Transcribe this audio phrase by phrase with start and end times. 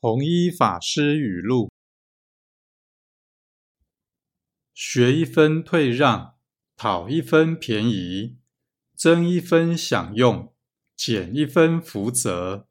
[0.00, 1.72] 弘一法师语录。
[4.72, 6.36] 学一分退让
[6.76, 8.38] 讨一分便宜
[8.94, 10.54] 增一分享用
[10.94, 12.67] 减一分福泽。